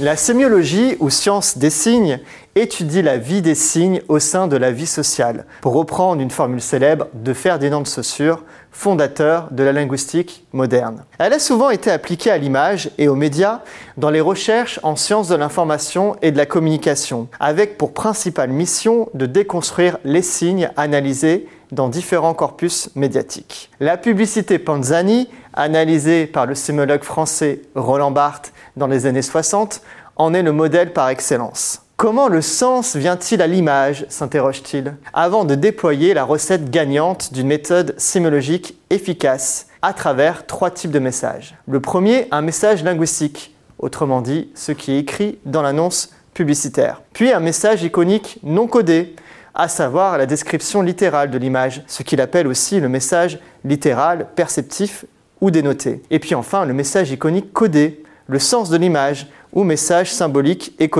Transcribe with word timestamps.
La 0.00 0.16
sémiologie, 0.16 0.96
ou 0.98 1.10
science 1.10 1.58
des 1.58 1.68
signes, 1.68 2.20
étudie 2.54 3.02
la 3.02 3.18
vie 3.18 3.42
des 3.42 3.54
signes 3.54 4.00
au 4.08 4.18
sein 4.18 4.48
de 4.48 4.56
la 4.56 4.72
vie 4.72 4.86
sociale, 4.86 5.44
pour 5.60 5.74
reprendre 5.74 6.22
une 6.22 6.30
formule 6.30 6.62
célèbre 6.62 7.08
de 7.12 7.34
Ferdinand 7.34 7.82
de 7.82 7.86
Saussure, 7.86 8.42
fondateur 8.72 9.48
de 9.50 9.62
la 9.62 9.74
linguistique 9.74 10.46
moderne. 10.54 11.04
Elle 11.18 11.34
a 11.34 11.38
souvent 11.38 11.68
été 11.68 11.90
appliquée 11.90 12.30
à 12.30 12.38
l'image 12.38 12.90
et 12.96 13.08
aux 13.08 13.14
médias 13.14 13.60
dans 13.98 14.08
les 14.08 14.22
recherches 14.22 14.80
en 14.84 14.96
sciences 14.96 15.28
de 15.28 15.34
l'information 15.34 16.16
et 16.22 16.32
de 16.32 16.38
la 16.38 16.46
communication, 16.46 17.28
avec 17.38 17.76
pour 17.76 17.92
principale 17.92 18.48
mission 18.48 19.10
de 19.12 19.26
déconstruire 19.26 19.98
les 20.04 20.22
signes 20.22 20.70
analysés 20.78 21.46
dans 21.72 21.88
différents 21.88 22.34
corpus 22.34 22.90
médiatiques. 22.94 23.70
La 23.80 23.96
publicité 23.96 24.58
Panzani, 24.58 25.28
analysée 25.54 26.26
par 26.26 26.46
le 26.46 26.54
sémiologue 26.54 27.02
français 27.02 27.62
Roland 27.74 28.10
Barthes 28.10 28.52
dans 28.76 28.86
les 28.86 29.06
années 29.06 29.22
60, 29.22 29.82
en 30.16 30.34
est 30.34 30.42
le 30.42 30.52
modèle 30.52 30.92
par 30.92 31.08
excellence. 31.08 31.82
Comment 31.96 32.28
le 32.28 32.40
sens 32.40 32.96
vient-il 32.96 33.42
à 33.42 33.46
l'image 33.46 34.06
s'interroge-t-il, 34.08 34.96
avant 35.12 35.44
de 35.44 35.54
déployer 35.54 36.14
la 36.14 36.24
recette 36.24 36.70
gagnante 36.70 37.34
d'une 37.34 37.46
méthode 37.46 37.94
sémiologique 37.98 38.78
efficace 38.88 39.66
à 39.82 39.92
travers 39.92 40.46
trois 40.46 40.70
types 40.70 40.90
de 40.90 40.98
messages? 40.98 41.56
Le 41.68 41.80
premier, 41.80 42.26
un 42.30 42.40
message 42.40 42.82
linguistique, 42.84 43.54
autrement 43.78 44.22
dit, 44.22 44.50
ce 44.54 44.72
qui 44.72 44.92
est 44.92 44.98
écrit 44.98 45.38
dans 45.44 45.60
l'annonce 45.60 46.10
publicitaire. 46.32 47.02
Puis 47.12 47.32
un 47.32 47.40
message 47.40 47.82
iconique 47.82 48.38
non 48.42 48.66
codé, 48.66 49.14
à 49.54 49.68
savoir 49.68 50.18
la 50.18 50.26
description 50.26 50.82
littérale 50.82 51.30
de 51.30 51.38
l'image, 51.38 51.82
ce 51.86 52.02
qu'il 52.02 52.20
appelle 52.20 52.46
aussi 52.46 52.80
le 52.80 52.88
message 52.88 53.38
littéral, 53.64 54.28
perceptif 54.34 55.04
ou 55.40 55.50
dénoté. 55.50 56.02
Et 56.10 56.18
puis 56.18 56.34
enfin 56.34 56.64
le 56.64 56.74
message 56.74 57.10
iconique 57.10 57.52
codé, 57.52 58.02
le 58.26 58.38
sens 58.38 58.70
de 58.70 58.76
l'image 58.76 59.26
ou 59.52 59.64
message 59.64 60.12
symbolique 60.12 60.74
et. 60.78 60.90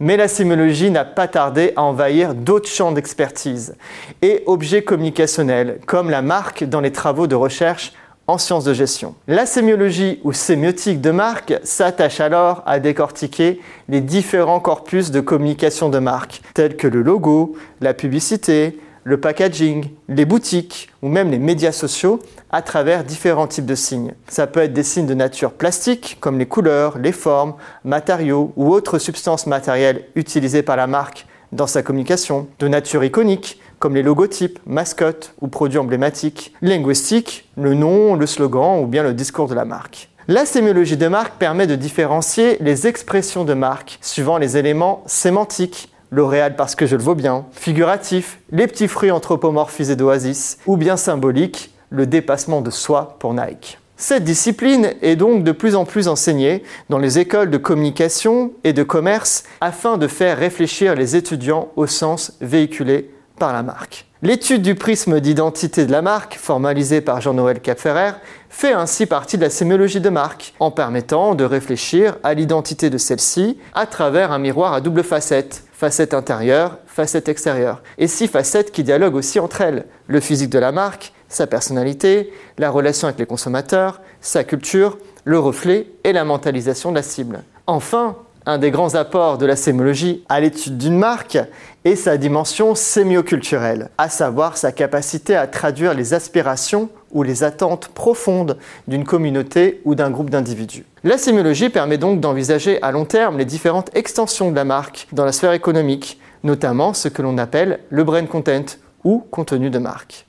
Mais 0.00 0.16
la 0.16 0.28
sémiologie 0.28 0.90
n'a 0.90 1.04
pas 1.04 1.28
tardé 1.28 1.72
à 1.76 1.82
envahir 1.82 2.34
d'autres 2.34 2.68
champs 2.68 2.92
d'expertise 2.92 3.76
et 4.22 4.42
objets 4.46 4.82
communicationnels, 4.82 5.78
comme 5.86 6.10
la 6.10 6.22
marque 6.22 6.64
dans 6.64 6.80
les 6.80 6.92
travaux 6.92 7.26
de 7.26 7.36
recherche 7.36 7.92
en 8.26 8.38
sciences 8.38 8.64
de 8.64 8.72
gestion. 8.72 9.14
La 9.28 9.46
sémiologie 9.46 10.20
ou 10.24 10.32
sémiotique 10.32 11.00
de 11.00 11.10
marque 11.10 11.54
s'attache 11.62 12.20
alors 12.20 12.62
à 12.66 12.78
décortiquer 12.78 13.60
les 13.88 14.00
différents 14.00 14.60
corpus 14.60 15.10
de 15.10 15.20
communication 15.20 15.88
de 15.88 15.98
marque, 15.98 16.40
tels 16.54 16.76
que 16.76 16.86
le 16.86 17.02
logo, 17.02 17.56
la 17.80 17.94
publicité, 17.94 18.78
le 19.04 19.20
packaging, 19.20 19.90
les 20.08 20.24
boutiques 20.24 20.90
ou 21.02 21.08
même 21.08 21.30
les 21.30 21.38
médias 21.38 21.72
sociaux 21.72 22.20
à 22.50 22.62
travers 22.62 23.04
différents 23.04 23.46
types 23.46 23.66
de 23.66 23.74
signes. 23.74 24.14
Ça 24.28 24.46
peut 24.46 24.60
être 24.60 24.72
des 24.72 24.82
signes 24.82 25.06
de 25.06 25.14
nature 25.14 25.52
plastique 25.52 26.16
comme 26.20 26.38
les 26.38 26.46
couleurs, 26.46 26.96
les 26.98 27.12
formes, 27.12 27.54
matériaux 27.84 28.52
ou 28.56 28.72
autres 28.72 28.98
substances 28.98 29.46
matérielles 29.46 30.06
utilisées 30.14 30.62
par 30.62 30.76
la 30.76 30.86
marque 30.86 31.26
dans 31.52 31.66
sa 31.66 31.82
communication, 31.82 32.48
de 32.58 32.66
nature 32.66 33.04
iconique 33.04 33.60
comme 33.84 33.96
les 33.96 34.02
logotypes, 34.02 34.60
mascottes 34.64 35.34
ou 35.42 35.48
produits 35.48 35.76
emblématiques, 35.76 36.54
linguistique, 36.62 37.50
le 37.58 37.74
nom, 37.74 38.14
le 38.14 38.24
slogan 38.24 38.82
ou 38.82 38.86
bien 38.86 39.02
le 39.02 39.12
discours 39.12 39.46
de 39.46 39.54
la 39.54 39.66
marque. 39.66 40.08
La 40.26 40.46
sémiologie 40.46 40.96
de 40.96 41.06
marque 41.06 41.34
permet 41.34 41.66
de 41.66 41.74
différencier 41.76 42.56
les 42.60 42.86
expressions 42.86 43.44
de 43.44 43.52
marque 43.52 43.98
suivant 44.00 44.38
les 44.38 44.56
éléments 44.56 45.02
sémantiques 45.04 45.92
L'Oréal 46.10 46.56
parce 46.56 46.74
que 46.74 46.86
je 46.86 46.96
le 46.96 47.02
vaux 47.02 47.14
bien, 47.14 47.44
figuratif, 47.52 48.38
les 48.52 48.66
petits 48.66 48.88
fruits 48.88 49.10
anthropomorphisés 49.10 49.96
d'Oasis, 49.96 50.56
ou 50.64 50.78
bien 50.78 50.96
symbolique, 50.96 51.74
le 51.90 52.06
dépassement 52.06 52.62
de 52.62 52.70
soi 52.70 53.16
pour 53.18 53.34
Nike. 53.34 53.78
Cette 53.98 54.24
discipline 54.24 54.94
est 55.02 55.16
donc 55.16 55.44
de 55.44 55.52
plus 55.52 55.76
en 55.76 55.84
plus 55.84 56.08
enseignée 56.08 56.62
dans 56.88 56.98
les 56.98 57.18
écoles 57.18 57.50
de 57.50 57.58
communication 57.58 58.52
et 58.64 58.72
de 58.72 58.82
commerce 58.82 59.44
afin 59.60 59.98
de 59.98 60.08
faire 60.08 60.38
réfléchir 60.38 60.94
les 60.94 61.16
étudiants 61.16 61.68
au 61.76 61.86
sens 61.86 62.32
véhiculé 62.40 63.10
par 63.38 63.52
la 63.52 63.62
marque. 63.62 64.06
L'étude 64.22 64.62
du 64.62 64.74
prisme 64.74 65.20
d'identité 65.20 65.84
de 65.84 65.92
la 65.92 66.00
marque, 66.00 66.38
formalisée 66.38 67.02
par 67.02 67.20
Jean-Noël 67.20 67.60
Capferrer, 67.60 68.12
fait 68.48 68.72
ainsi 68.72 69.04
partie 69.04 69.36
de 69.36 69.42
la 69.42 69.50
sémiologie 69.50 70.00
de 70.00 70.08
marque, 70.08 70.54
en 70.60 70.70
permettant 70.70 71.34
de 71.34 71.44
réfléchir 71.44 72.16
à 72.22 72.32
l'identité 72.32 72.88
de 72.88 72.96
celle-ci 72.96 73.58
à 73.74 73.84
travers 73.84 74.32
un 74.32 74.38
miroir 74.38 74.72
à 74.72 74.80
double 74.80 75.02
facette, 75.02 75.64
facette 75.72 76.14
intérieure, 76.14 76.78
facette 76.86 77.28
extérieure, 77.28 77.82
et 77.98 78.06
six 78.06 78.28
facettes 78.28 78.72
qui 78.72 78.82
dialoguent 78.82 79.16
aussi 79.16 79.38
entre 79.40 79.60
elles, 79.60 79.84
le 80.06 80.20
physique 80.20 80.50
de 80.50 80.58
la 80.58 80.72
marque, 80.72 81.12
sa 81.28 81.46
personnalité, 81.46 82.32
la 82.56 82.70
relation 82.70 83.08
avec 83.08 83.18
les 83.18 83.26
consommateurs, 83.26 84.00
sa 84.22 84.44
culture, 84.44 84.96
le 85.24 85.38
reflet 85.38 85.88
et 86.04 86.12
la 86.12 86.24
mentalisation 86.24 86.90
de 86.90 86.96
la 86.96 87.02
cible. 87.02 87.42
Enfin, 87.66 88.16
un 88.46 88.58
des 88.58 88.70
grands 88.70 88.94
apports 88.94 89.38
de 89.38 89.46
la 89.46 89.56
sémiologie 89.56 90.22
à 90.28 90.40
l'étude 90.40 90.76
d'une 90.76 90.98
marque 90.98 91.38
est 91.84 91.96
sa 91.96 92.16
dimension 92.16 92.74
sémioculturelle, 92.74 93.90
à 93.96 94.08
savoir 94.08 94.56
sa 94.56 94.72
capacité 94.72 95.34
à 95.34 95.46
traduire 95.46 95.94
les 95.94 96.12
aspirations 96.12 96.90
ou 97.12 97.22
les 97.22 97.42
attentes 97.42 97.88
profondes 97.88 98.58
d'une 98.86 99.04
communauté 99.04 99.80
ou 99.84 99.94
d'un 99.94 100.10
groupe 100.10 100.30
d'individus. 100.30 100.84
La 101.04 101.18
sémiologie 101.18 101.70
permet 101.70 101.98
donc 101.98 102.20
d'envisager 102.20 102.82
à 102.82 102.90
long 102.90 103.04
terme 103.04 103.38
les 103.38 103.44
différentes 103.44 103.90
extensions 103.94 104.50
de 104.50 104.56
la 104.56 104.64
marque 104.64 105.08
dans 105.12 105.24
la 105.24 105.32
sphère 105.32 105.52
économique, 105.52 106.20
notamment 106.42 106.92
ce 106.92 107.08
que 107.08 107.22
l'on 107.22 107.38
appelle 107.38 107.80
le 107.88 108.04
brand 108.04 108.28
content 108.28 108.76
ou 109.04 109.24
contenu 109.30 109.70
de 109.70 109.78
marque. 109.78 110.26